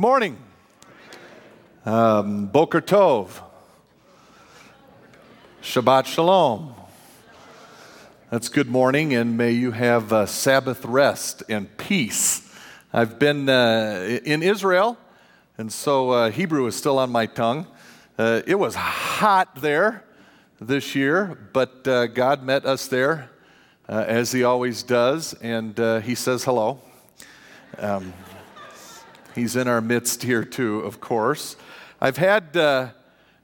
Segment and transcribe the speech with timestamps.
[0.00, 0.38] Good morning.
[1.84, 3.42] Um, Boker Tov.
[5.62, 6.74] Shabbat Shalom.
[8.30, 12.50] That's good morning, and may you have uh, Sabbath rest and peace.
[12.94, 14.96] I've been uh, in Israel,
[15.58, 17.66] and so uh, Hebrew is still on my tongue.
[18.18, 20.02] Uh, it was hot there
[20.58, 23.28] this year, but uh, God met us there,
[23.86, 26.80] uh, as He always does, and He says hello.
[27.76, 28.14] Um,
[29.36, 31.54] He's in our midst here, too, of course.
[32.00, 32.88] I've had, uh,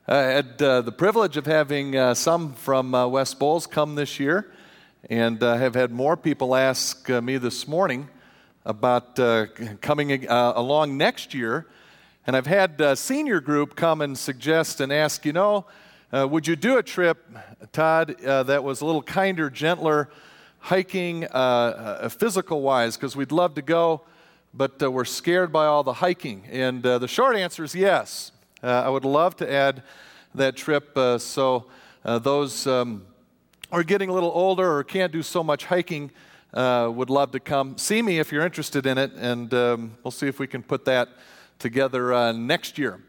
[0.08, 4.18] I had uh, the privilege of having uh, some from uh, West Bowles come this
[4.18, 4.52] year,
[5.08, 8.08] and uh, have had more people ask uh, me this morning
[8.64, 9.14] about
[9.80, 11.68] coming along next year.
[12.26, 15.66] And I've had a senior group come and suggest and ask, you know,
[16.10, 17.24] would you do a trip,
[17.70, 20.08] Todd, that was a little kinder, gentler,
[20.58, 21.28] hiking,
[22.10, 24.02] physical wise, because we'd love to go
[24.52, 26.44] but uh, we're scared by all the hiking?
[26.50, 28.32] And uh, the short answer is yes.
[28.62, 29.82] Uh, I would love to add
[30.34, 31.66] that trip uh, so
[32.04, 33.06] uh, those um,
[33.70, 36.10] are getting a little older or can't do so much hiking
[36.54, 40.10] uh, would love to come see me if you're interested in it, and um, we'll
[40.10, 41.08] see if we can put that
[41.58, 43.00] together next year.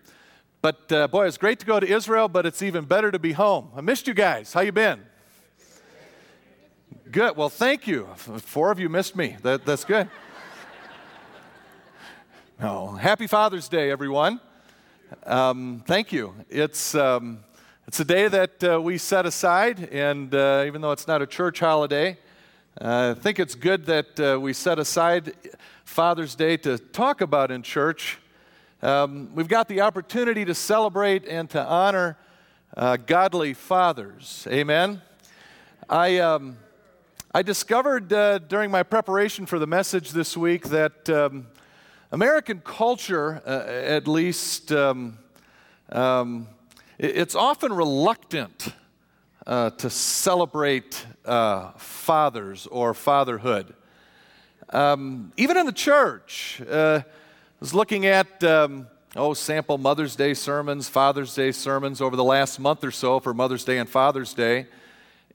[0.61, 3.69] But boy, it's great to go to Israel, but it's even better to be home.
[3.75, 4.51] I missed you guys.
[4.51, 5.01] How you been?
[7.11, 7.37] Good.
[7.37, 8.07] Well, thank you.
[8.15, 9.37] Four of you missed me.
[9.43, 10.09] That, that's good.
[12.59, 12.93] No.
[12.93, 14.39] Happy Father's Day, everyone.
[15.27, 16.33] Um, thank you.
[16.49, 17.43] It's, um,
[17.85, 21.27] it's a day that uh, we set aside, and uh, even though it's not a
[21.27, 22.17] church holiday,
[22.81, 25.35] uh, I think it's good that uh, we set aside
[25.85, 28.17] Father's Day to talk about in church.
[28.81, 32.17] Um, we've got the opportunity to celebrate and to honor
[32.75, 34.47] uh, godly fathers.
[34.49, 35.03] Amen.
[35.87, 36.57] I, um,
[37.35, 41.45] I discovered uh, during my preparation for the message this week that um,
[42.09, 45.17] American culture, uh, at least, um,
[45.91, 46.47] um,
[46.97, 48.69] it's often reluctant
[49.45, 53.73] uh, to celebrate uh, fathers or fatherhood.
[54.69, 57.05] Um, even in the church, uh, I
[57.59, 58.87] was looking at, um,
[59.17, 63.33] oh, sample Mother's Day sermons, Father's Day sermons over the last month or so for
[63.33, 64.67] Mother's Day and Father's Day.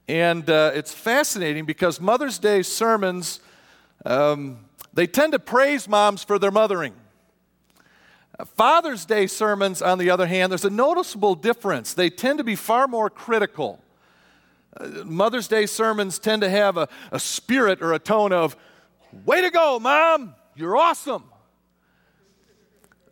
[0.08, 3.40] And uh, it's fascinating because Mother's Day sermons,
[4.06, 4.58] um,
[4.92, 6.94] they tend to praise moms for their mothering.
[8.56, 11.94] Father's Day sermons, on the other hand, there's a noticeable difference.
[11.94, 13.80] They tend to be far more critical.
[14.76, 18.56] Uh, Mother's Day sermons tend to have a, a spirit or a tone of,
[19.26, 20.34] Way to go, mom!
[20.56, 21.24] You're awesome!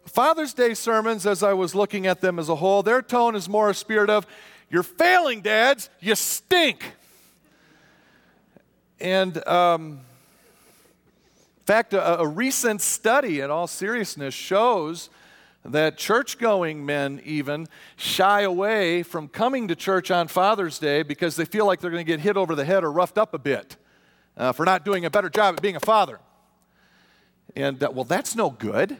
[0.06, 3.48] Father's Day sermons, as I was looking at them as a whole, their tone is
[3.48, 4.26] more a spirit of,
[4.70, 5.90] You're failing, dads!
[6.00, 6.94] You stink!
[8.98, 10.00] And um,
[11.70, 15.08] fact, a, a recent study, in all seriousness, shows
[15.64, 21.36] that church going men even shy away from coming to church on Father's Day because
[21.36, 23.38] they feel like they're going to get hit over the head or roughed up a
[23.38, 23.76] bit
[24.36, 26.18] uh, for not doing a better job at being a father.
[27.54, 28.96] And, uh, well, that's no good.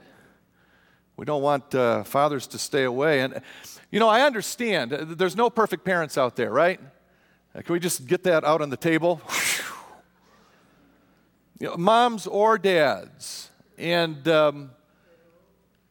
[1.17, 3.23] We don't want uh, fathers to stay away.
[3.23, 3.43] And,
[3.91, 4.93] you know, I understand.
[4.93, 6.79] There's no perfect parents out there, right?
[7.53, 9.21] Uh, can we just get that out on the table?
[11.61, 13.51] You know, moms or dads.
[13.79, 14.71] And um,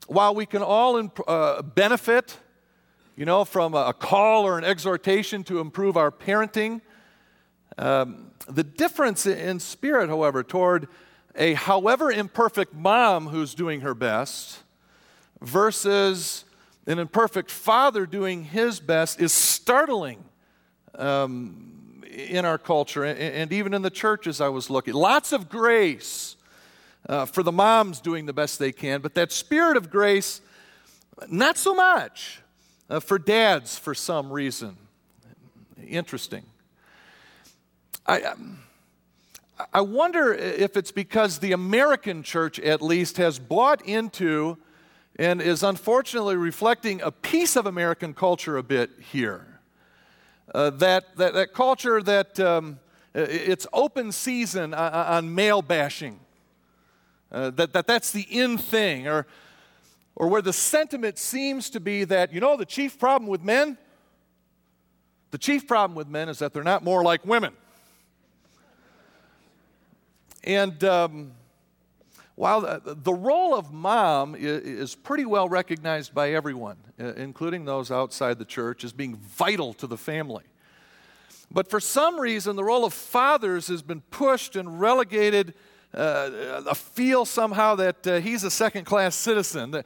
[0.07, 2.37] while we can all imp- uh, benefit,
[3.15, 6.81] you know, from a call or an exhortation to improve our parenting,
[7.77, 10.87] um, the difference in spirit, however, toward
[11.35, 14.63] a however imperfect mom who's doing her best
[15.39, 16.45] versus
[16.87, 20.23] an imperfect father doing his best is startling.
[20.95, 21.78] Um,
[22.09, 24.93] in our culture and even in the churches I was looking.
[24.93, 26.35] Lots of grace
[27.07, 30.41] uh, for the moms doing the best they can, but that spirit of grace,
[31.29, 32.41] not so much
[32.89, 34.75] uh, for dads for some reason.
[35.87, 36.43] Interesting.
[38.05, 38.59] I, um,
[39.73, 44.57] I wonder if it's because the American church, at least, has bought into
[45.17, 49.58] and is unfortunately reflecting a piece of American culture a bit here.
[50.53, 52.79] Uh, that, that, that culture that um,
[53.13, 56.19] it's open season on, on male bashing,
[57.31, 59.27] uh, that, that that's the in thing, or,
[60.15, 63.77] or where the sentiment seems to be that, you know, the chief problem with men,
[65.31, 67.53] the chief problem with men is that they're not more like women.
[70.43, 71.31] And um,
[72.39, 78.39] while the, the, role of mom is, pretty well recognized by everyone, including those outside
[78.39, 80.45] the church, as being vital to the family.
[81.51, 85.53] But for some reason, the role of fathers has been pushed and relegated
[85.93, 89.71] uh, feel somehow that uh, he's a second class citizen.
[89.71, 89.85] That,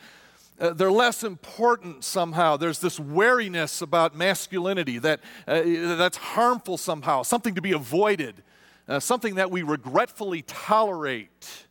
[0.59, 2.57] uh, they're less important somehow.
[2.57, 5.63] There's this wariness about masculinity that, uh,
[5.97, 8.43] that's harmful somehow, something to be avoided,
[8.87, 11.65] uh, something that we regretfully tolerate.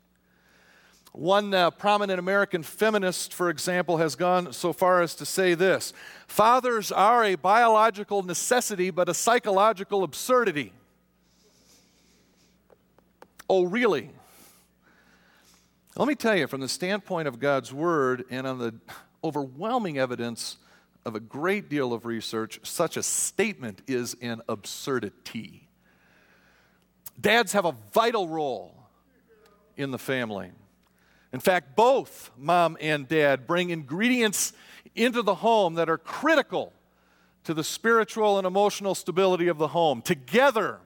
[1.12, 5.92] One uh, prominent American feminist, for example, has gone so far as to say this
[6.26, 10.72] Fathers are a biological necessity, but a psychological absurdity.
[13.48, 14.10] Oh, really?
[15.96, 18.74] Let me tell you, from the standpoint of God's Word and on the
[19.22, 20.56] overwhelming evidence
[21.04, 25.68] of a great deal of research, such a statement is an absurdity.
[27.20, 28.74] Dads have a vital role
[29.76, 30.52] in the family.
[31.32, 34.52] In fact, both mom and dad bring ingredients
[34.94, 36.72] into the home that are critical
[37.44, 40.02] to the spiritual and emotional stability of the home.
[40.02, 40.78] Together,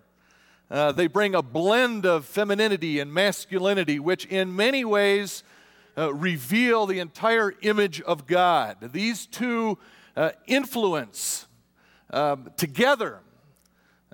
[0.70, 5.42] uh, they bring a blend of femininity and masculinity, which in many ways
[5.98, 8.76] uh, reveal the entire image of God.
[8.92, 9.78] These two
[10.16, 11.46] uh, influence
[12.10, 13.20] um, together,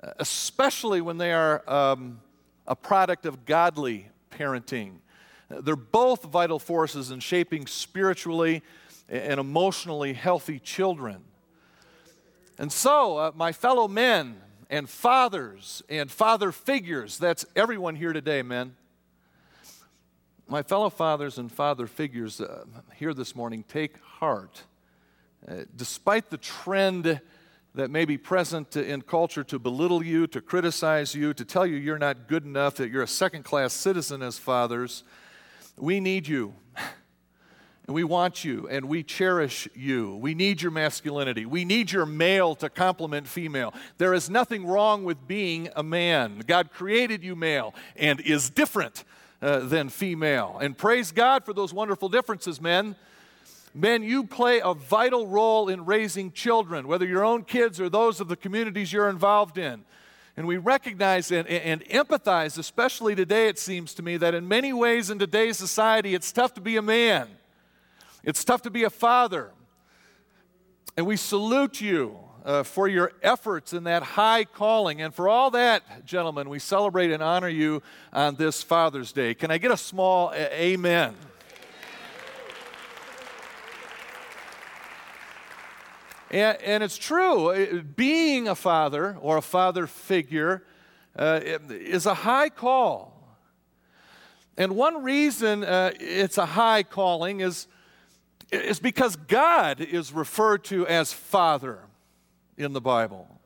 [0.01, 2.19] uh, especially when they are um,
[2.67, 4.95] a product of godly parenting.
[5.61, 8.63] They're both vital forces in shaping spiritually
[9.09, 11.23] and emotionally healthy children.
[12.57, 14.37] And so, uh, my fellow men
[14.69, 18.75] and fathers and father figures, that's everyone here today, men.
[20.47, 22.65] My fellow fathers and father figures uh,
[22.95, 24.63] here this morning, take heart.
[25.47, 27.19] Uh, despite the trend
[27.75, 31.75] that may be present in culture to belittle you, to criticize you, to tell you
[31.75, 35.03] you're not good enough, that you're a second class citizen as fathers,
[35.77, 36.53] we need you.
[37.85, 40.15] And we want you and we cherish you.
[40.15, 41.45] We need your masculinity.
[41.45, 43.73] We need your male to complement female.
[43.97, 46.43] There is nothing wrong with being a man.
[46.47, 49.03] God created you male and is different
[49.41, 50.57] uh, than female.
[50.61, 52.95] And praise God for those wonderful differences, men.
[53.73, 58.21] Men, you play a vital role in raising children, whether your own kids or those
[58.21, 59.83] of the communities you're involved in.
[60.35, 64.73] And we recognize and, and, empathize, especially today, it seems to me, that in many
[64.73, 67.27] ways in today's society, it's tough to be a man.
[68.23, 69.51] It's tough to be a father.
[70.97, 75.01] And we salute you uh, for your efforts in that high calling.
[75.01, 77.81] And for all that, gentlemen, we celebrate and honor you
[78.11, 79.33] on this Father's Day.
[79.33, 81.15] Can I get a small a- amen?
[86.33, 90.63] And, and it's true, uh, being a father or a father figure
[91.15, 91.39] uh,
[91.69, 93.37] is a high call.
[94.57, 97.67] And one reason uh, it's a high calling is,
[98.51, 101.81] is because God is referred to as Father
[102.57, 103.39] in the Bible.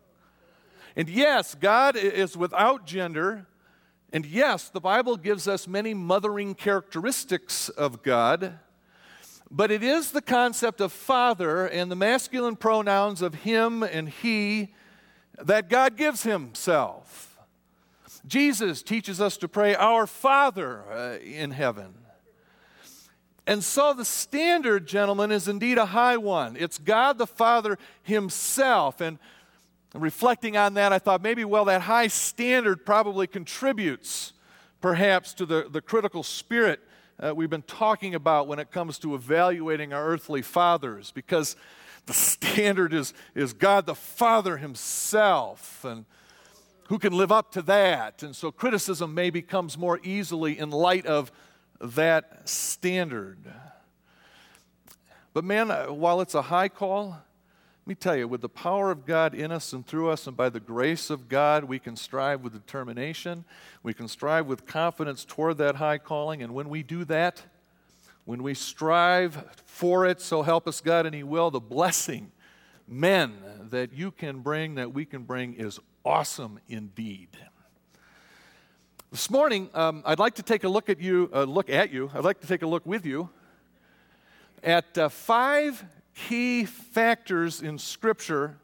[0.95, 3.47] And yes, God is without gender.
[4.13, 8.59] And yes, the Bible gives us many mothering characteristics of God.
[9.49, 14.73] But it is the concept of father and the masculine pronouns of him and he
[15.41, 17.37] that God gives himself.
[18.25, 21.93] Jesus teaches us to pray, Our Father uh, in heaven.
[23.45, 26.57] And so the standard, gentlemen, is indeed a high one.
[26.59, 28.99] It's God the Father Himself.
[28.99, 29.17] And
[29.93, 34.33] reflecting on that, I thought maybe, well, that high standard probably contributes
[34.81, 36.81] perhaps to the, the critical spirit
[37.19, 41.55] uh, we've been talking about when it comes to evaluating our earthly fathers, because
[42.05, 45.83] the standard is, is God the Father Himself.
[45.83, 46.05] And
[46.87, 48.23] who can live up to that?
[48.23, 51.31] And so criticism maybe comes more easily in light of
[51.81, 53.39] that standard.
[55.33, 57.21] But man, uh, while it's a high call,
[57.87, 60.35] let me tell you, with the power of God in us and through us, and
[60.35, 63.45] by the grace of God, we can strive with determination.
[63.81, 66.43] We can strive with confidence toward that high calling.
[66.43, 67.43] And when we do that,
[68.25, 72.33] when we strive for it, so help us God and He will, the blessing,
[72.89, 73.37] men,
[73.69, 77.29] that you can bring, that we can bring, is awesome indeed.
[79.13, 82.11] This morning, um, I'd like to take a look at you, uh, look at you.
[82.13, 83.29] I'd like to take a look with you
[84.61, 85.85] at uh, five
[86.17, 88.57] key factors in Scripture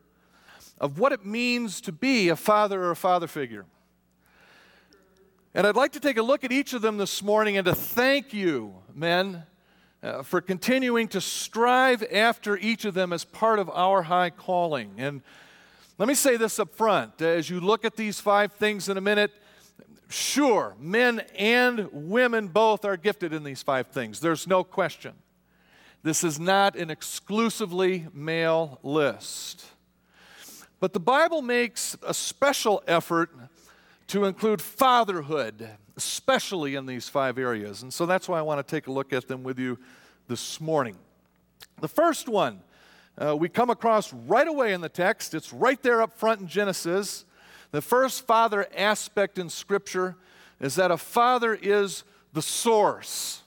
[0.80, 3.66] of what it means to be a father or a father figure.
[5.54, 7.76] And I'd like to take a look at each of them this morning and to
[7.76, 9.44] thank you, men,
[10.02, 14.96] uh, for continuing to strive after each of them as part of our high calling.
[14.98, 15.22] And
[16.00, 19.02] let me say this up front as you look at these five things in a
[19.02, 19.32] minute,
[20.10, 24.20] sure, men and women both are gifted in these five things.
[24.20, 25.14] There's no question.
[26.04, 29.66] This is not an exclusively male list.
[30.82, 33.30] But the Bible makes a special effort
[34.08, 37.84] to include fatherhood, especially in these five areas.
[37.84, 39.80] And so that's why I want to take a look at them with you
[40.28, 40.98] this morning.
[41.80, 42.62] The first one
[43.18, 46.48] uh, we come across right away in the text, it's right there up front in
[46.48, 47.26] Genesis.
[47.72, 50.16] The first father aspect in Scripture
[50.60, 53.43] is that a father is the source.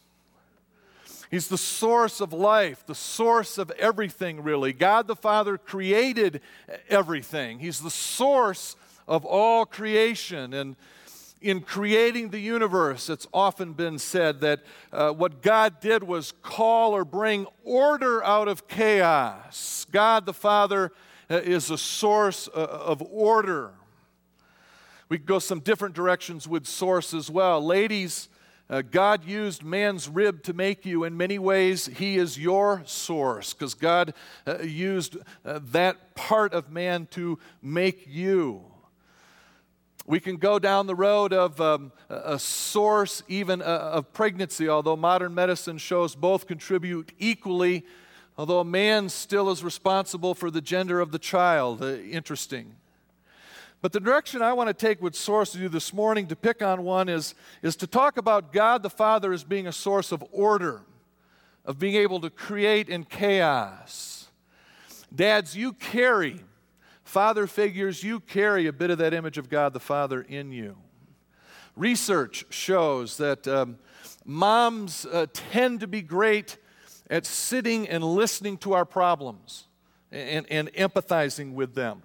[1.31, 4.73] He's the source of life, the source of everything, really.
[4.73, 6.41] God the Father created
[6.89, 7.59] everything.
[7.59, 8.77] He's the source
[9.09, 10.55] of all creation.
[10.55, 10.77] And
[11.41, 14.61] in creating the universe, it's often been said that
[14.93, 19.87] uh, what God did was call or bring order out of chaos.
[19.91, 20.93] God the Father
[21.29, 23.73] uh, is a source uh, of order.
[25.09, 27.65] We go some different directions with source as well.
[27.65, 28.29] Ladies,
[28.69, 31.05] uh, God used man's rib to make you.
[31.05, 34.15] In many ways, He is your source because God
[34.47, 38.65] uh, used uh, that part of man to make you.
[40.09, 44.97] We can go down the road of um, a source even uh, of pregnancy, although
[44.97, 47.85] modern medicine shows both contribute equally,
[48.39, 51.83] although a man still is responsible for the gender of the child.
[51.83, 52.77] Uh, interesting.
[53.87, 56.61] But the direction I want to take with source to you this morning, to pick
[56.61, 60.25] on one, is, is to talk about God the Father as being a source of
[60.33, 60.83] order,
[61.65, 64.29] of being able to create in chaos.
[65.15, 66.41] Dads, you carry
[67.05, 70.77] Father figures, you carry a bit of that image of God the Father in you.
[71.77, 73.79] Research shows that um,
[74.25, 76.57] moms uh, tend to be great
[77.09, 79.69] at sitting and listening to our problems
[80.11, 82.03] and, and empathizing with them.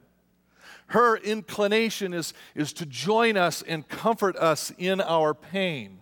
[0.91, 5.99] Her inclination is, is to join us and comfort us in our pain.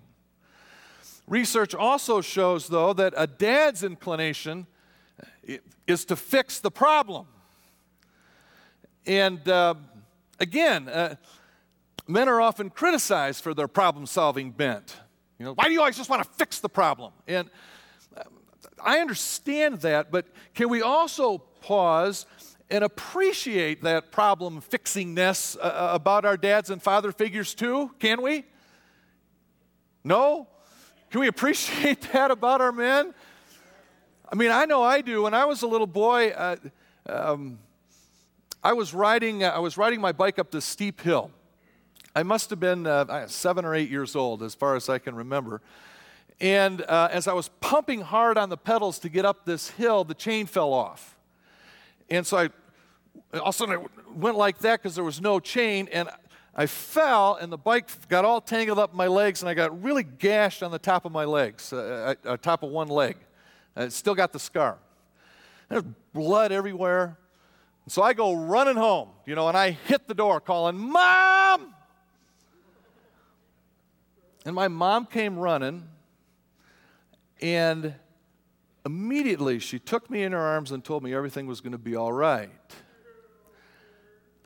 [1.27, 4.67] Research also shows, though, that a dad's inclination
[5.87, 7.27] is to fix the problem
[9.09, 9.73] and uh,
[10.39, 11.15] again, uh,
[12.07, 14.97] men are often criticized for their problem solving bent.
[15.39, 17.11] You know, why do you always just want to fix the problem?
[17.27, 17.49] And
[18.15, 18.21] uh,
[18.83, 22.27] I understand that, but can we also pause
[22.69, 27.91] and appreciate that problem fixingness uh, uh, about our dads and father figures too?
[27.99, 28.45] Can we?
[30.03, 30.47] No?
[31.09, 33.13] Can we appreciate that about our men?
[34.31, 35.23] I mean, I know I do.
[35.23, 36.55] When I was a little boy, uh,
[37.07, 37.59] um,
[38.63, 41.31] I was riding, uh, I was riding my bike up this steep hill.
[42.15, 45.15] I must have been uh, seven or eight years old, as far as I can
[45.15, 45.61] remember.
[46.41, 50.03] And uh, as I was pumping hard on the pedals to get up this hill,
[50.03, 51.17] the chain fell off.
[52.09, 52.49] And so I,
[53.33, 53.85] all of a sudden, I
[54.15, 56.09] went like that because there was no chain, and
[56.55, 59.81] I fell, and the bike got all tangled up in my legs, and I got
[59.83, 63.17] really gashed on the top of my legs, uh, uh, uh top of one leg.
[63.75, 64.77] I still got the scar.
[65.69, 67.17] There's blood everywhere.
[67.87, 71.73] So I go running home, you know, and I hit the door calling, Mom!
[74.45, 75.87] And my mom came running,
[77.41, 77.93] and
[78.85, 81.95] immediately she took me in her arms and told me everything was going to be
[81.95, 82.49] all right.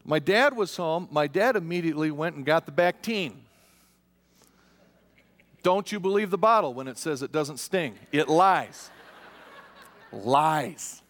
[0.05, 1.07] My dad was home.
[1.11, 3.35] My dad immediately went and got the Bactine.
[5.61, 7.95] Don't you believe the bottle when it says it doesn't sting?
[8.11, 8.89] It lies.
[10.11, 11.01] lies.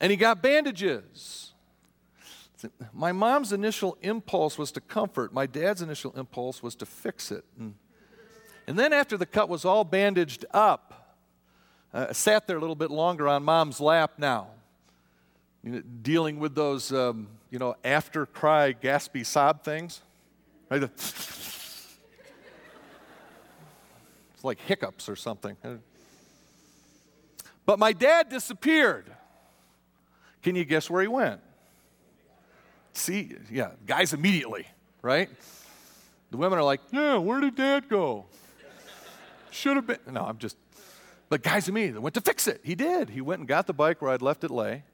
[0.00, 1.53] and he got bandages.
[2.92, 7.44] My mom's initial impulse was to comfort, my dad's initial impulse was to fix it.
[7.58, 7.74] And,
[8.66, 11.16] and then, after the cut was all bandaged up,
[11.92, 14.48] uh, I sat there a little bit longer on mom's lap now,
[15.62, 20.00] you know, dealing with those, um, you know, after cry, gaspy sob things.
[20.70, 20.82] Right?
[20.82, 21.98] it's
[24.42, 25.56] like hiccups or something.
[27.66, 29.06] But my dad disappeared.
[30.42, 31.40] Can you guess where he went?
[32.94, 34.66] See, yeah, guys immediately,
[35.02, 35.28] right?
[36.30, 38.24] The women are like, yeah, where did dad go?
[39.50, 39.98] Should have been.
[40.10, 40.56] No, I'm just,
[41.28, 42.60] but guys immediately went to fix it.
[42.64, 43.10] He did.
[43.10, 44.84] He went and got the bike where I'd left it lay,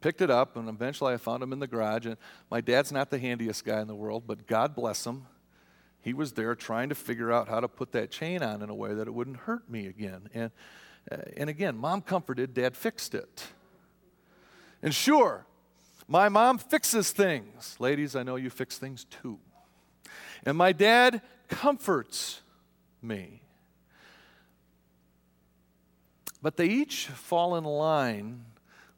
[0.00, 2.06] picked it up, and eventually I found him in the garage.
[2.06, 2.16] And
[2.50, 5.26] my dad's not the handiest guy in the world, but God bless him.
[6.00, 8.74] He was there trying to figure out how to put that chain on in a
[8.74, 10.28] way that it wouldn't hurt me again.
[10.34, 10.50] And,
[11.10, 13.46] uh, and again, mom comforted, dad fixed it.
[14.82, 15.46] And sure,
[16.06, 17.76] my mom fixes things.
[17.78, 19.38] Ladies, I know you fix things too.
[20.44, 22.42] And my dad comforts
[23.00, 23.40] me.
[26.42, 28.44] But they each fall in line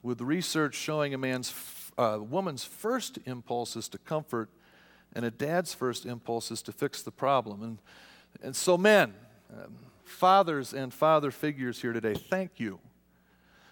[0.02, 1.54] with research showing a man's,
[1.96, 4.50] uh, woman's first impulse is to comfort,
[5.14, 7.62] and a dad's first impulse is to fix the problem.
[7.62, 7.78] And,
[8.42, 9.14] and so, men,
[9.52, 12.80] um, fathers and father figures here today, thank you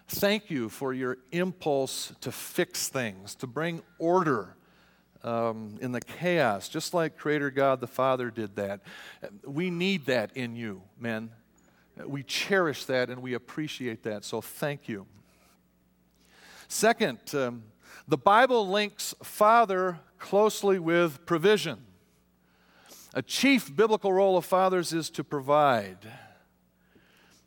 [0.06, 4.54] Thank you for your impulse to fix things, to bring order
[5.22, 8.80] um, in the chaos, just like Creator God the Father did that.
[9.44, 11.30] We need that in you, men.
[12.06, 15.06] We cherish that and we appreciate that, so thank you.
[16.68, 17.62] Second, um,
[18.06, 21.86] the Bible links father closely with provision.
[23.14, 25.98] A chief biblical role of fathers is to provide.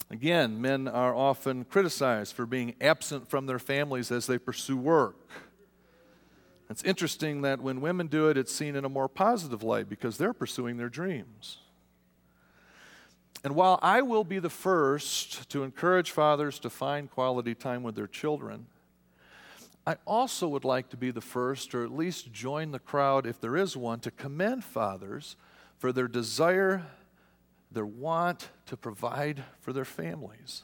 [0.10, 5.30] Again, men are often criticized for being absent from their families as they pursue work.
[6.70, 10.18] It's interesting that when women do it, it's seen in a more positive light because
[10.18, 11.60] they're pursuing their dreams.
[13.44, 17.96] And while I will be the first to encourage fathers to find quality time with
[17.96, 18.66] their children,
[19.86, 23.40] I also would like to be the first, or at least join the crowd if
[23.40, 25.38] there is one, to commend fathers
[25.78, 26.88] for their desire,
[27.72, 30.64] their want to provide for their families.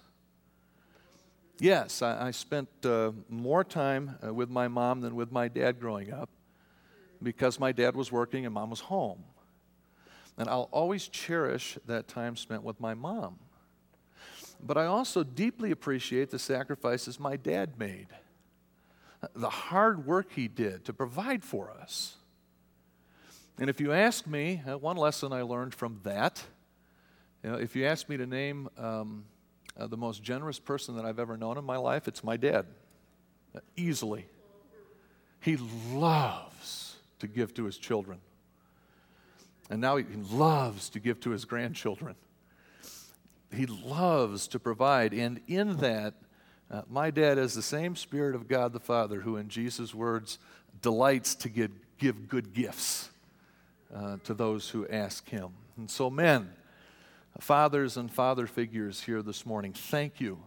[1.60, 5.80] Yes, I, I spent uh, more time uh, with my mom than with my dad
[5.80, 6.30] growing up
[7.22, 9.24] because my dad was working and mom was home.
[10.38, 13.38] And I'll always cherish that time spent with my mom.
[14.60, 18.08] But I also deeply appreciate the sacrifices my dad made,
[19.36, 22.16] the hard work he did to provide for us.
[23.60, 26.44] And if you ask me, uh, one lesson I learned from that,
[27.44, 29.26] you know, if you ask me to name um,
[29.78, 32.66] uh, the most generous person that I've ever known in my life, it's my dad.
[33.56, 34.26] Uh, easily.
[35.42, 35.58] He
[35.92, 38.20] loves to give to his children.
[39.70, 42.16] And now he loves to give to his grandchildren.
[43.54, 45.14] He loves to provide.
[45.14, 46.14] And in that,
[46.72, 50.40] uh, my dad has the same Spirit of God the Father who, in Jesus' words,
[50.82, 53.10] delights to give, give good gifts
[53.94, 55.50] uh, to those who ask him.
[55.78, 56.50] And so, men,
[57.40, 60.40] fathers and father figures here this morning, thank you.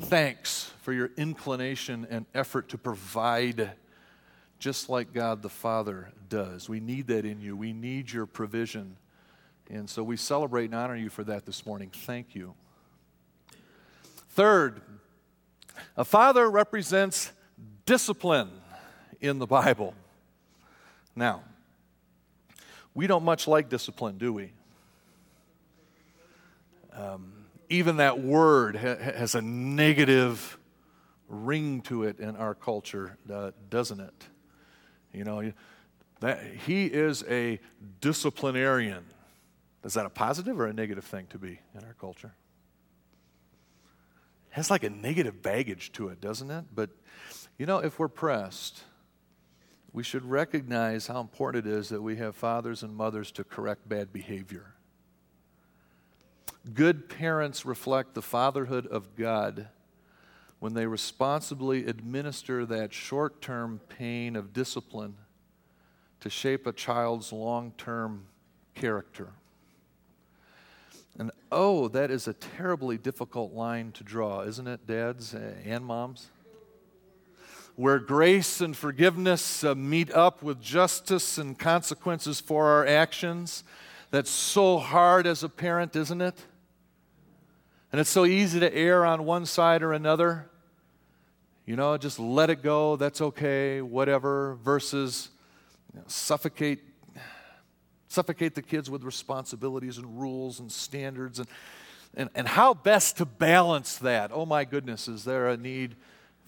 [0.00, 3.72] Thanks for your inclination and effort to provide
[4.58, 6.68] just like God the Father does.
[6.68, 7.56] We need that in you.
[7.56, 8.96] We need your provision.
[9.68, 11.90] And so we celebrate and honor you for that this morning.
[11.92, 12.54] Thank you.
[14.30, 14.80] Third,
[15.96, 17.32] a father represents
[17.84, 18.50] discipline
[19.20, 19.94] in the Bible.
[21.16, 21.42] Now,
[22.94, 24.52] we don't much like discipline, do we?
[27.00, 27.32] Um,
[27.68, 30.58] even that word ha- has a negative
[31.28, 34.28] ring to it in our culture, uh, doesn't it?
[35.12, 35.52] You know,
[36.20, 37.58] that, he is a
[38.00, 39.04] disciplinarian.
[39.82, 42.34] Is that a positive or a negative thing to be in our culture?
[44.50, 46.64] It has like a negative baggage to it, doesn't it?
[46.74, 46.90] But,
[47.56, 48.82] you know, if we're pressed,
[49.92, 53.88] we should recognize how important it is that we have fathers and mothers to correct
[53.88, 54.74] bad behavior.
[56.74, 59.68] Good parents reflect the fatherhood of God
[60.58, 65.14] when they responsibly administer that short term pain of discipline
[66.20, 68.26] to shape a child's long term
[68.74, 69.30] character.
[71.18, 76.28] And oh, that is a terribly difficult line to draw, isn't it, dads and moms?
[77.74, 83.64] Where grace and forgiveness uh, meet up with justice and consequences for our actions.
[84.10, 86.44] That's so hard as a parent, isn't it?
[87.92, 90.48] And it's so easy to err on one side or another.
[91.66, 95.28] You know, just let it go, that's okay, whatever, versus
[95.92, 96.80] you know, suffocate
[98.08, 101.38] suffocate the kids with responsibilities and rules and standards.
[101.38, 101.48] And,
[102.14, 104.32] and, and how best to balance that.
[104.34, 105.94] Oh my goodness, is there a need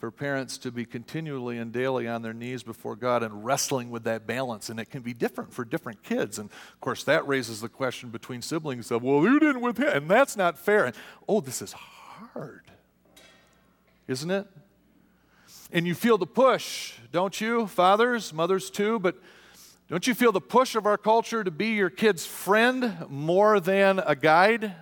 [0.03, 4.03] for parents to be continually and daily on their knees before God and wrestling with
[4.03, 4.69] that balance.
[4.69, 6.41] And it can be different for different kids.
[6.41, 9.87] And of course, that raises the question between siblings of, well, you didn't with him,
[9.87, 10.87] and that's not fair.
[10.87, 10.97] And
[11.29, 12.65] oh, this is hard,
[14.09, 14.49] isn't it?
[15.71, 17.69] And you feel the push, don't you?
[17.69, 19.15] Fathers, mothers too, but
[19.89, 24.01] don't you feel the push of our culture to be your kid's friend more than
[24.01, 24.75] a guide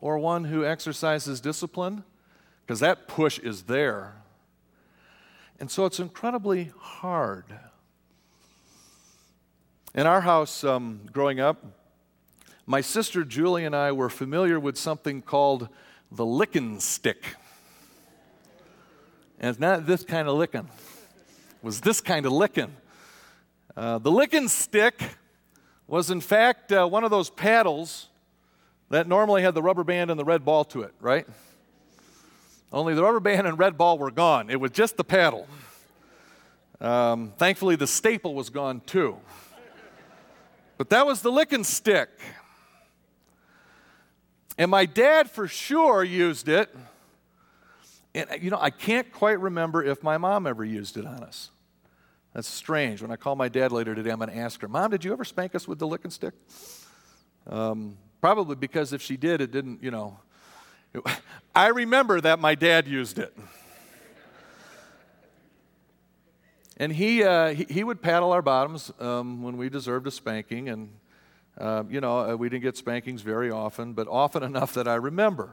[0.00, 2.04] or one who exercises discipline?
[2.64, 4.14] Because that push is there.
[5.60, 7.44] And so it's incredibly hard.
[9.94, 11.64] In our house, um, growing up,
[12.66, 15.68] my sister Julie and I were familiar with something called
[16.10, 17.36] the licking stick.
[19.38, 22.74] And it's not this kind of licking, it was this kind of licking.
[23.76, 25.02] Uh, the licking stick
[25.86, 28.08] was, in fact, uh, one of those paddles
[28.88, 31.26] that normally had the rubber band and the red ball to it, right?
[32.74, 34.50] Only the rubber band and red ball were gone.
[34.50, 35.46] It was just the paddle.
[36.80, 39.16] Um, thankfully, the staple was gone too.
[40.76, 42.08] But that was the licking stick.
[44.58, 46.74] And my dad for sure used it
[48.14, 51.50] And, you know, I can't quite remember if my mom ever used it on us.
[52.32, 53.02] That's strange.
[53.02, 55.12] When I call my dad later today, I'm going to ask her, Mom, did you
[55.12, 56.34] ever spank us with the licking stick?
[57.48, 60.18] Um, probably because if she did, it didn't, you know.
[61.54, 63.36] I remember that my dad used it.
[66.76, 70.68] And he, uh, he, he, would paddle our bottoms um, when we deserved a spanking.
[70.68, 70.90] And,
[71.56, 74.96] uh, you know, uh, we didn't get spankings very often, but often enough that I
[74.96, 75.52] remember.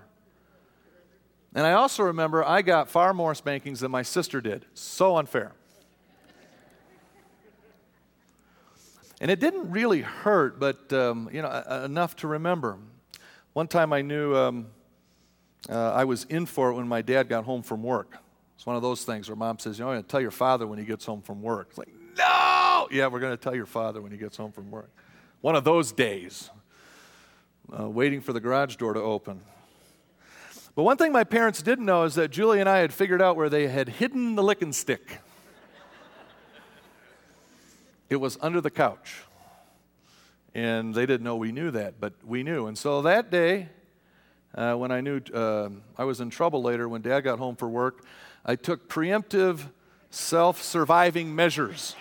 [1.54, 4.66] And I also remember I got far more spankings than my sister did.
[4.74, 5.52] So unfair.
[9.20, 12.80] And it didn't really hurt, but, um, you know, enough to remember.
[13.54, 14.68] One time I knew um,
[15.70, 18.18] uh, I was in for it when my dad got home from work.
[18.56, 20.32] It's one of those things where mom says, you know, I'm going to tell your
[20.32, 21.68] father when he gets home from work.
[21.70, 22.88] It's like, no!
[22.92, 24.92] Yeah, we're going to tell your father when he gets home from work.
[25.42, 26.50] One of those days,
[27.78, 29.42] uh, waiting for the garage door to open.
[30.76, 33.36] But one thing my parents didn't know is that Julie and I had figured out
[33.36, 35.20] where they had hidden the licking stick.
[38.10, 39.24] it was under the couch.
[40.54, 42.68] And they didn't know we knew that, but we knew.
[42.68, 43.70] And so that day,
[44.54, 47.70] uh, when I knew uh, I was in trouble later, when dad got home for
[47.70, 48.04] work,
[48.46, 49.70] I took preemptive
[50.10, 51.96] self surviving measures.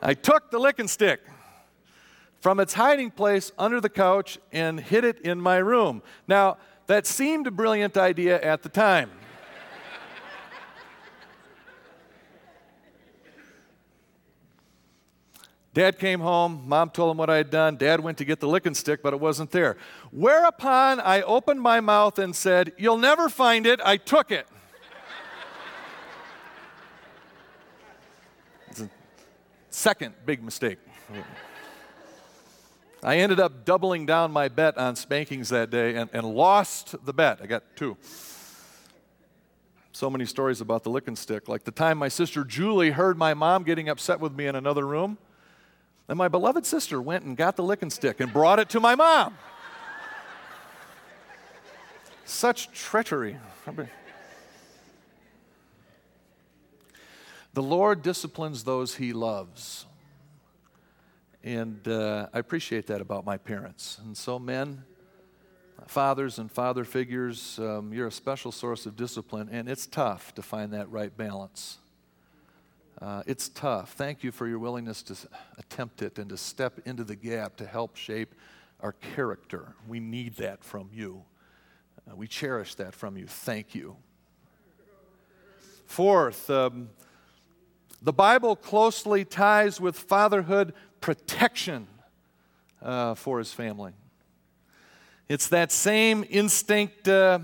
[0.00, 1.20] I took the licking stick
[2.40, 6.02] from its hiding place under the couch and hid it in my room.
[6.28, 9.10] Now, that seemed a brilliant idea at the time.
[15.74, 16.64] Dad came home.
[16.66, 17.76] Mom told him what I had done.
[17.76, 19.76] Dad went to get the licking stick, but it wasn't there.
[20.10, 23.80] Whereupon I opened my mouth and said, You'll never find it.
[23.84, 24.46] I took it.
[29.70, 30.78] second big mistake.
[33.02, 37.12] I ended up doubling down my bet on spankings that day and, and lost the
[37.12, 37.38] bet.
[37.40, 37.96] I got two.
[39.92, 41.48] So many stories about the licking stick.
[41.48, 44.86] Like the time my sister Julie heard my mom getting upset with me in another
[44.86, 45.18] room.
[46.08, 48.94] And my beloved sister went and got the licking stick and brought it to my
[48.94, 49.36] mom.
[52.24, 53.36] Such treachery.
[57.54, 59.84] The Lord disciplines those he loves.
[61.42, 63.98] And uh, I appreciate that about my parents.
[64.04, 64.84] And so, men,
[65.86, 70.42] fathers, and father figures, um, you're a special source of discipline, and it's tough to
[70.42, 71.78] find that right balance.
[73.00, 73.92] Uh, it's tough.
[73.92, 75.14] Thank you for your willingness to
[75.56, 78.34] attempt it and to step into the gap to help shape
[78.80, 79.74] our character.
[79.86, 81.22] We need that from you.
[82.08, 83.26] Uh, we cherish that from you.
[83.26, 83.96] Thank you.
[85.86, 86.90] Fourth, um,
[88.02, 91.86] the Bible closely ties with fatherhood protection
[92.82, 93.92] uh, for his family.
[95.28, 97.38] It's that same instinct uh,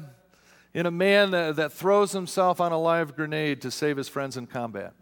[0.72, 4.46] in a man that throws himself on a live grenade to save his friends in
[4.46, 4.94] combat.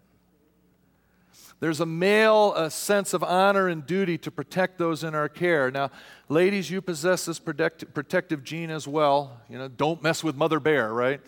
[1.63, 5.71] There's a male a sense of honor and duty to protect those in our care.
[5.71, 5.91] Now,
[6.27, 9.39] ladies, you possess this protect, protective gene as well.
[9.49, 11.21] You know, don't mess with Mother Bear, right?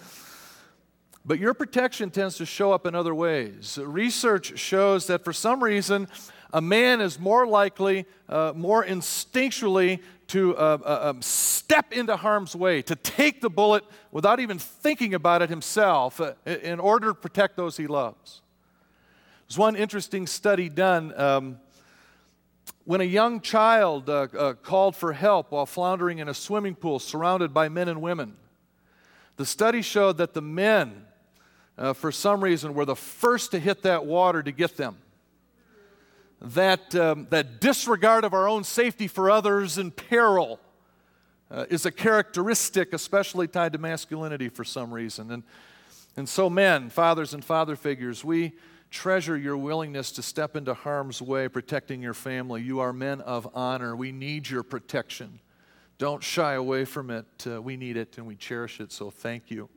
[1.24, 3.80] But your protection tends to show up in other ways.
[3.82, 6.10] Research shows that for some reason,
[6.52, 12.58] a man is more likely, uh, more instinctually, to uh, uh, um, step into harm's
[12.58, 17.14] way, to take the bullet without even thinking about it himself uh, in order to
[17.14, 18.42] protect those he loves.
[19.48, 21.14] There's one interesting study done.
[21.20, 21.60] Um,
[22.84, 26.98] when a young child uh, uh, called for help while floundering in a swimming pool
[26.98, 28.38] surrounded by men and women,
[29.38, 31.06] the study showed that the men,
[31.78, 34.98] uh, for some reason, were the first to hit that water to get them.
[36.42, 40.60] That, um, that disregard of our own safety for others in peril
[41.52, 45.32] uh, is a characteristic, especially tied to masculinity for some reason.
[45.32, 45.44] And,
[46.18, 48.54] and so, men, fathers, and father figures, we
[48.96, 52.62] treasure your willingness to step into harm's way, protecting your family.
[52.62, 53.94] You are men of honor.
[53.94, 55.42] We need your protection.
[55.98, 57.26] Don't shy away from it.
[57.46, 59.70] Uh, we need it and we cherish it, so thank you.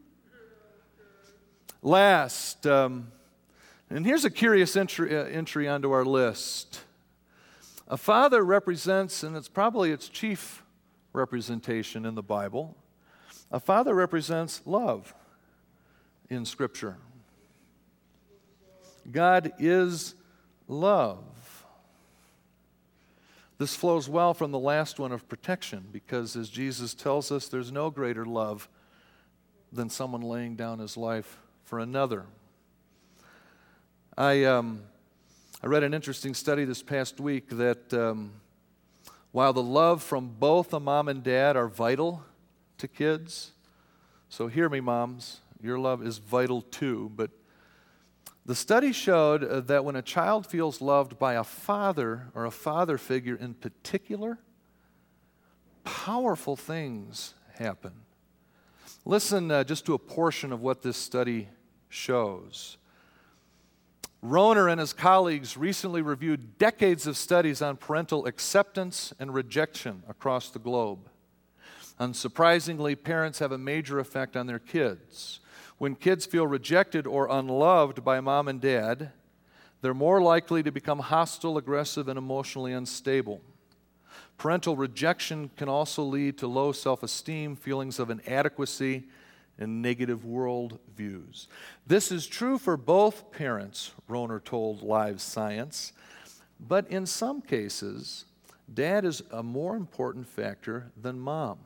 [1.83, 3.11] Last, um,
[3.91, 6.83] and here's a curious entry, uh, entry onto our list.
[7.89, 10.63] A father represents, and it's probably its chief
[11.13, 12.77] representation in the Bible,
[13.51, 15.13] a father represents love
[16.31, 16.99] in Scripture.
[19.11, 20.15] God is
[20.67, 21.25] love.
[23.59, 27.73] This flows well from the last one of protection because, as Jesus tells us, there's
[27.73, 28.69] no greater love
[29.73, 32.25] than someone laying down his life for another.
[34.17, 34.83] I, um,
[35.63, 38.33] I read an interesting study this past week that um,
[39.33, 42.23] while the love from both a mom and dad are vital
[42.79, 43.53] to kids.
[44.29, 45.41] So hear me, moms.
[45.61, 47.11] Your love is vital too.
[47.15, 47.31] But
[48.49, 52.51] the study showed uh, that when a child feels loved by a father or a
[52.51, 54.39] father figure in particular,
[55.85, 57.93] powerful things happen.
[59.05, 61.51] Listen uh, just to a portion of what this study
[61.91, 62.79] shows.
[64.25, 70.49] Rohner and his colleagues recently reviewed decades of studies on parental acceptance and rejection across
[70.49, 71.11] the globe.
[72.01, 75.41] Unsurprisingly, parents have a major effect on their kids.
[75.79, 79.13] When kids feel rejected or unloved by mom and dad,
[79.81, 83.41] they're more likely to become hostile, aggressive, and emotionally unstable.
[84.37, 89.05] Parental rejection can also lead to low self esteem, feelings of inadequacy,
[89.59, 91.49] and negative world views.
[91.87, 95.93] This is true for both parents, Rohner told Live Science,
[96.61, 98.25] but in some cases,
[98.73, 101.59] dad is a more important factor than mom.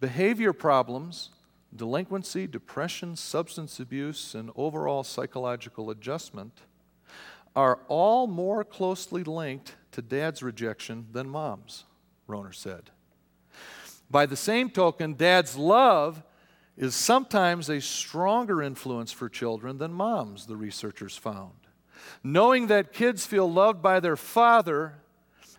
[0.00, 1.30] Behavior problems
[1.74, 6.60] delinquency, depression, substance abuse, and overall psychological adjustment
[7.54, 11.84] are all more closely linked to dad's rejection than mom's,
[12.28, 12.90] Rohner said.
[14.10, 16.22] By the same token, dad's love
[16.76, 21.52] is sometimes a stronger influence for children than mom's, the researchers found.
[22.24, 24.94] Knowing that kids feel loved by their father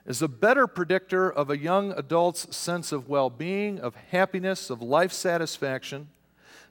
[0.05, 4.81] is a better predictor of a young adult's sense of well being, of happiness, of
[4.81, 6.09] life satisfaction,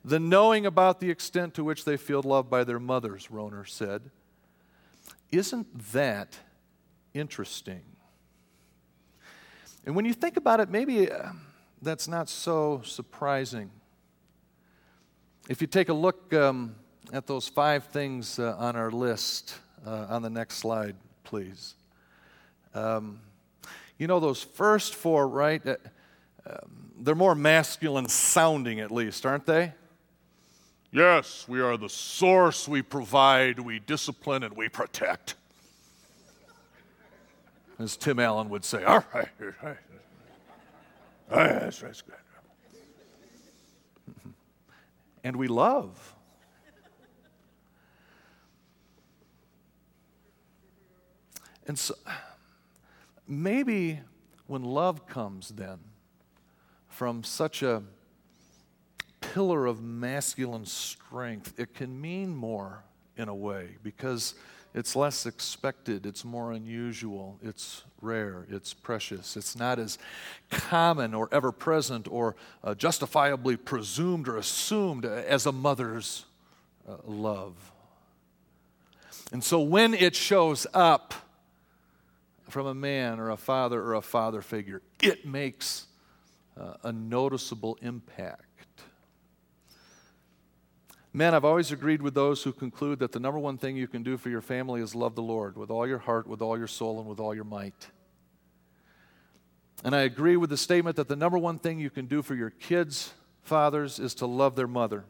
[0.05, 4.11] than knowing about the extent to which they feel loved by their mothers, Rohner said.
[5.31, 6.39] Isn't that
[7.15, 7.83] interesting?
[9.87, 11.31] And when you think about it, maybe uh,
[11.81, 13.71] that's not so surprising.
[15.49, 16.75] If you take a look um,
[17.13, 19.55] at those five things uh, on our list
[19.87, 21.75] uh, on the next slide, please.
[22.75, 23.21] Um,
[23.99, 25.63] you know, those first four, right?
[25.67, 25.77] Uh,
[26.99, 29.73] they're more masculine sounding, at least, aren't they?
[30.93, 35.35] Yes, we are the source, we provide, we discipline, and we protect.
[37.79, 39.77] As Tim Allen would say, all right, all right.
[41.31, 42.15] All right that's, that's good.
[45.23, 46.15] And we love.
[51.67, 51.95] And so
[53.31, 54.01] maybe
[54.47, 55.79] when love comes then
[56.89, 57.83] from such a
[59.21, 62.83] pillar of masculine strength, it can mean more
[63.17, 64.35] in a way because
[64.75, 69.37] it's less expected, it's more unusual, it's rare, it's precious.
[69.37, 69.99] It's not as
[70.51, 76.25] common or ever present or uh, justifiably presumed or assumed as a mother's
[76.89, 77.55] uh, love.
[79.33, 81.15] And so when it shows up,
[82.51, 85.87] from a man or a father or a father figure, it makes
[86.61, 88.45] uh, a noticeable impact.
[91.13, 94.05] Men, I've always agreed with those who conclude that the number one thing you can
[94.05, 96.69] do for your family is love the Lord with all your heart, with all your
[96.69, 97.89] soul, and with all your might.
[99.83, 102.37] And I agree with the statement that the number one thing you can do for
[102.37, 105.05] your kids, fathers, is to love their mother.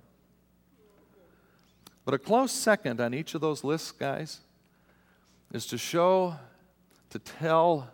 [2.05, 4.40] But a close second on each of those lists, guys,
[5.53, 6.37] is to show
[7.11, 7.90] to tell,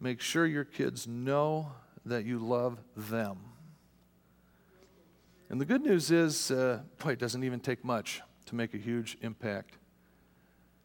[0.00, 1.72] make sure your kids know
[2.04, 3.38] that you love them.
[5.48, 8.78] And the good news is, uh, boy, it doesn't even take much to make a
[8.78, 9.76] huge impact.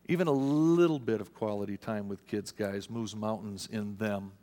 [0.10, 4.34] Even a little bit of quality time with kids, guys, moves mountains in them.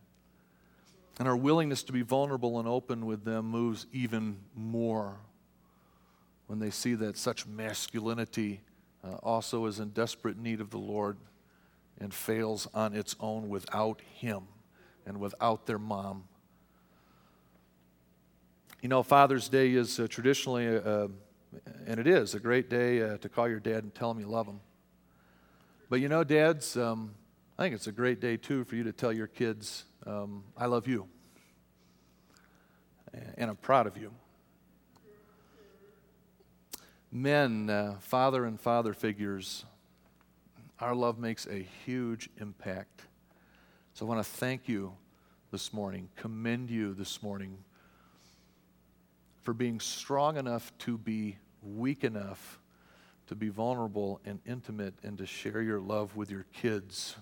[1.18, 5.16] And our willingness to be vulnerable and open with them moves even more
[6.46, 8.60] when they see that such masculinity
[9.02, 11.16] uh, also is in desperate need of the Lord
[12.00, 14.44] and fails on its own without him
[15.06, 16.24] and without their mom.
[18.82, 21.08] You know, Father's Day is uh, traditionally, uh,
[21.86, 24.26] and it is, a great day uh, to call your dad and tell him you
[24.26, 24.60] love him.
[25.88, 27.14] But you know, dads, um,
[27.58, 30.66] I think it's a great day too for you to tell your kids, um, I
[30.66, 31.06] love you.
[33.36, 34.12] And I'm proud of you.
[37.12, 39.64] Men, uh, father and father figures,
[40.80, 43.02] our love makes a huge impact.
[43.94, 44.94] So I want to thank you
[45.50, 47.58] this morning, commend you this morning
[49.42, 52.58] for being strong enough to be weak enough
[53.26, 57.16] to be vulnerable and intimate and to share your love with your kids.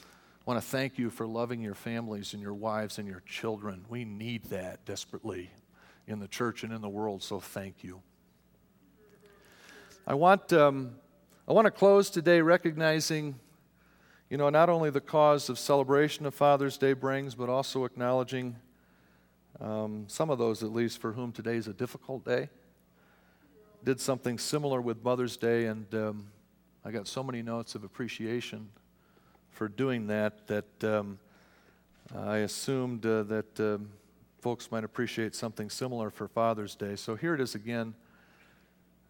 [0.00, 3.84] I want to thank you for loving your families and your wives and your children.
[3.88, 5.50] We need that desperately
[6.06, 8.02] in the church and in the world, so thank you.
[10.06, 10.96] I want um,
[11.46, 13.38] I want to close today recognizing,
[14.30, 18.56] you know, not only the cause of celebration of Father's Day brings, but also acknowledging
[19.60, 22.48] Um, some of those, at least, for whom today is a difficult day.
[23.84, 26.26] Did something similar with Mother's Day, and um,
[26.84, 28.68] I got so many notes of appreciation
[29.50, 31.18] for doing that that um,
[32.12, 33.90] I assumed uh, that um,
[34.40, 36.96] folks might appreciate something similar for Father's Day.
[36.96, 37.94] So here it is again,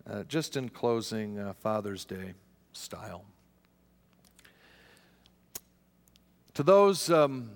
[0.09, 2.35] uh, just in closing, uh, Father's Day
[2.73, 3.25] style.
[6.55, 7.51] To those, um,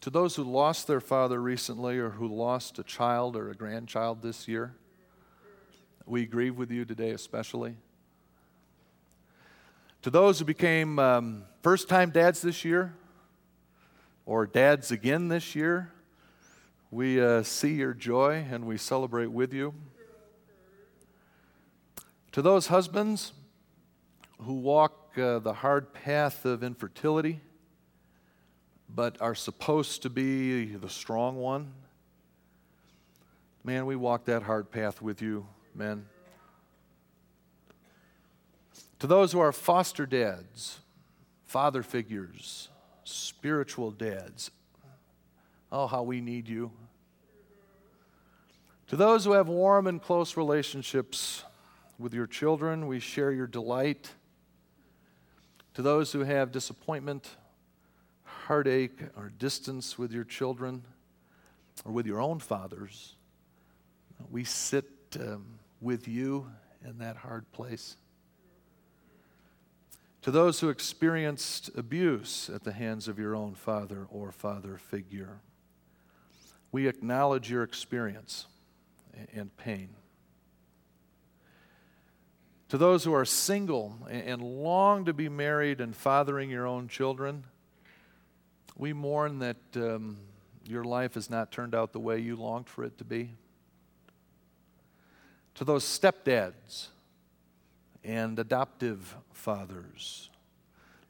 [0.00, 4.20] to those who lost their father recently or who lost a child or a grandchild
[4.20, 4.74] this year,
[6.06, 7.76] we grieve with you today, especially.
[10.02, 12.92] To those who became um, first time dads this year
[14.26, 15.92] or dads again this year,
[16.90, 19.72] we uh, see your joy and we celebrate with you.
[22.32, 23.32] To those husbands
[24.40, 27.40] who walk uh, the hard path of infertility,
[28.88, 31.74] but are supposed to be the strong one.
[33.64, 36.06] Man, we walk that hard path with you, men.
[39.00, 40.80] To those who are foster dads,
[41.44, 42.70] father figures,
[43.04, 44.50] spiritual dads,
[45.70, 46.70] oh, how we need you.
[48.86, 51.44] To those who have warm and close relationships
[52.02, 54.10] with your children, we share your delight.
[55.74, 57.30] To those who have disappointment,
[58.24, 60.82] heartache or distance with your children
[61.84, 63.14] or with your own fathers,
[64.30, 64.84] we sit
[65.18, 66.50] um, with you
[66.84, 67.96] in that hard place.
[70.22, 75.40] To those who experienced abuse at the hands of your own father or father figure,
[76.70, 78.46] we acknowledge your experience
[79.34, 79.90] and pain.
[82.72, 87.44] To those who are single and long to be married and fathering your own children,
[88.78, 90.16] we mourn that um,
[90.64, 93.34] your life has not turned out the way you longed for it to be.
[95.56, 96.86] To those stepdads
[98.02, 100.30] and adoptive fathers,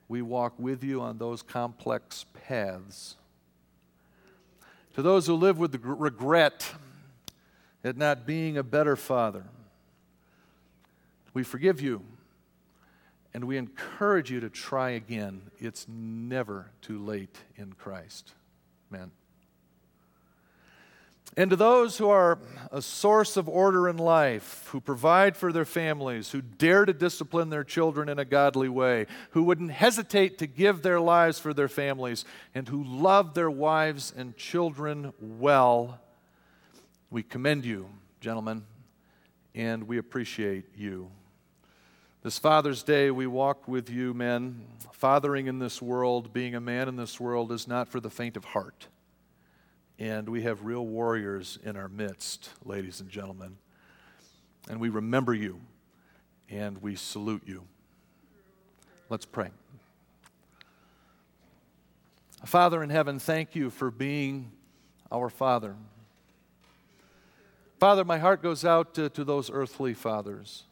[0.09, 3.15] we walk with you on those complex paths.
[4.95, 6.75] To those who live with regret
[7.85, 9.45] at not being a better father,
[11.35, 12.03] we forgive you
[13.35, 15.43] and we encourage you to try again.
[15.59, 18.33] It's never too late in Christ.
[18.93, 19.11] Amen.
[21.35, 22.39] And to those who are
[22.71, 27.49] a source of order in life, who provide for their families, who dare to discipline
[27.49, 31.69] their children in a godly way, who wouldn't hesitate to give their lives for their
[31.69, 36.01] families, and who love their wives and children well,
[37.11, 37.89] we commend you,
[38.21, 38.67] gentlemen,
[39.55, 41.11] and we appreciate you.
[42.25, 44.65] This Father's Day, we walk with you, men.
[44.93, 48.37] Fathering in this world, being a man in this world, is not for the faint
[48.37, 48.87] of heart.
[49.99, 53.57] And we have real warriors in our midst, ladies and gentlemen.
[54.71, 55.63] And we remember you
[56.49, 57.65] and we salute you.
[59.09, 59.51] Let's pray.
[62.45, 64.53] Father in heaven, thank you for being
[65.11, 65.75] our Father.
[67.81, 70.67] Father, my heart goes out to, to those earthly fathers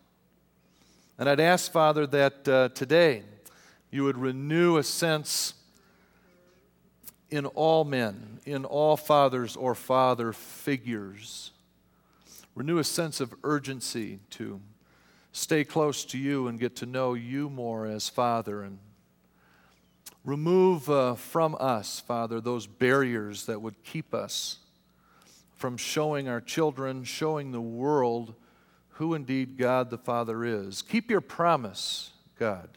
[1.21, 3.25] and I'd ask, Father, that uh, today
[3.91, 5.53] you would renew a sense
[7.29, 11.51] in all men, in all fathers or father figures.
[12.55, 14.63] Renew a sense of urgency to
[15.33, 18.63] stay close to you and get to know you more as Father.
[18.63, 18.79] And
[20.25, 24.57] remove uh, from us, Father, those barriers that would keep us
[25.55, 28.35] from showing our children, showing the world
[29.01, 30.83] who indeed God the Father is.
[30.83, 32.69] Keep your promise, God,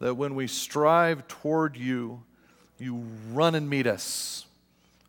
[0.00, 2.24] that when we strive toward you,
[2.76, 4.46] you run and meet us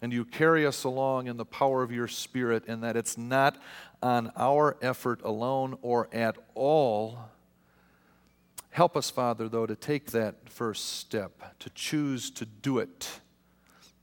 [0.03, 3.57] and you carry us along in the power of your Spirit, and that it's not
[4.03, 7.31] on our effort alone or at all.
[8.69, 13.09] Help us, Father, though, to take that first step, to choose to do it.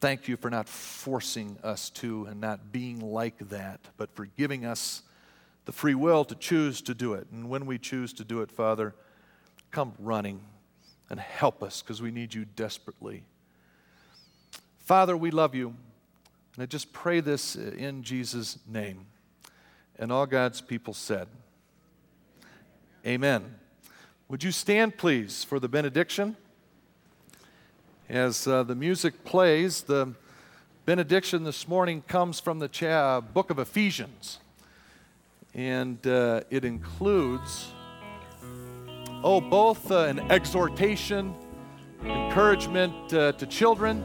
[0.01, 4.67] Thank you for not forcing us to and not being like that, but for giving
[4.67, 5.03] us
[5.67, 7.27] the free will to choose to do it.
[7.31, 8.95] And when we choose to do it, Father,
[9.73, 10.41] come running
[11.11, 13.25] and help us because we need you desperately.
[14.79, 15.75] Father, we love you.
[16.55, 19.07] And I just pray this in Jesus' name.
[19.99, 21.29] And all God's people said,
[23.05, 23.57] Amen.
[24.29, 26.37] Would you stand, please, for the benediction?
[28.09, 30.14] As uh, the music plays, the
[30.85, 34.39] benediction this morning comes from the cha- book of Ephesians
[35.57, 37.73] and uh, it includes,
[39.25, 41.35] oh, both uh, an exhortation,
[42.05, 44.05] encouragement uh, to children,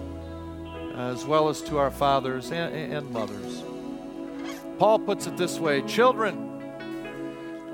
[0.95, 3.63] as well as to our fathers and, and mothers.
[4.79, 6.63] Paul puts it this way Children,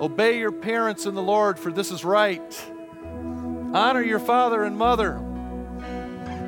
[0.01, 2.65] obey your parents in the Lord, for this is right.
[3.73, 5.19] Honor your father and mother,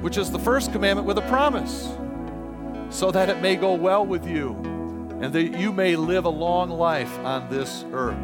[0.02, 1.90] which is the first commandment with a promise,
[2.90, 4.68] so that it may go well with you
[5.22, 8.17] and that you may live a long life on this earth.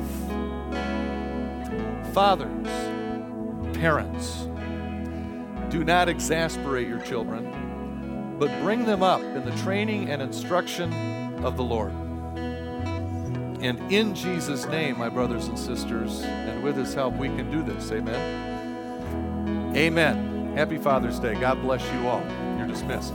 [2.13, 2.67] Fathers,
[3.75, 4.47] parents,
[5.69, 10.93] do not exasperate your children, but bring them up in the training and instruction
[11.43, 11.91] of the Lord.
[13.61, 17.63] And in Jesus' name, my brothers and sisters, and with his help, we can do
[17.63, 17.91] this.
[17.91, 19.73] Amen.
[19.75, 20.53] Amen.
[20.55, 21.33] Happy Father's Day.
[21.33, 22.23] God bless you all.
[22.57, 23.13] You're dismissed.